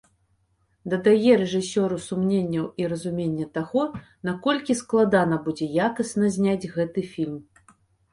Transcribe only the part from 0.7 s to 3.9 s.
Дадае рэжысёру сумненняў і разуменне таго,